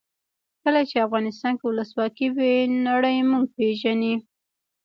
کله 0.63 0.81
چې 0.89 1.05
افغانستان 1.07 1.53
کې 1.57 1.65
ولسواکي 1.67 2.27
وي 2.35 2.53
نړۍ 2.89 3.17
موږ 3.31 3.45
پېژني. 3.55 4.15